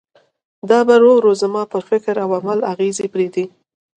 دا 0.69 0.79
به 0.87 0.95
ورو 0.99 1.11
ورو 1.17 1.31
زما 1.41 1.63
پر 1.71 1.81
فکر 1.89 2.15
او 2.23 2.31
عمل 2.37 2.59
خپل 2.61 2.67
اغېز 2.71 2.97
پرېږدي. 3.13 3.45